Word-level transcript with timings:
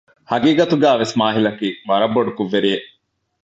ހަގީގަތުގައިވެސް 0.31 1.15
މާހިލަކީ 1.19 1.67
ވަރަށް 1.89 2.13
ބޮޑު 2.15 2.31
ކުށްވެރިއެއް 2.37 2.87